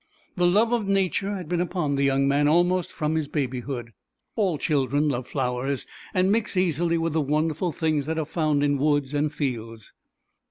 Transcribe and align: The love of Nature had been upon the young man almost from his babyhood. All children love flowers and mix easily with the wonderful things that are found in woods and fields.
The 0.35 0.47
love 0.47 0.73
of 0.73 0.87
Nature 0.87 1.35
had 1.35 1.47
been 1.47 1.61
upon 1.61 1.93
the 1.93 2.01
young 2.01 2.27
man 2.27 2.47
almost 2.47 2.91
from 2.91 3.13
his 3.13 3.27
babyhood. 3.27 3.93
All 4.35 4.57
children 4.57 5.07
love 5.09 5.27
flowers 5.27 5.85
and 6.11 6.31
mix 6.31 6.57
easily 6.57 6.97
with 6.97 7.13
the 7.13 7.21
wonderful 7.21 7.71
things 7.71 8.07
that 8.07 8.17
are 8.17 8.25
found 8.25 8.63
in 8.63 8.79
woods 8.79 9.13
and 9.13 9.31
fields. 9.31 9.93